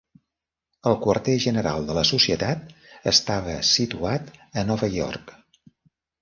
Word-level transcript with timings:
El 0.91 0.95
quarter 1.01 1.35
general 1.43 1.85
de 1.89 1.97
la 1.97 2.03
Societat 2.11 2.71
estava 3.13 3.59
situat 3.73 4.33
a 4.63 4.65
Nova 4.73 4.91
York. 4.97 5.37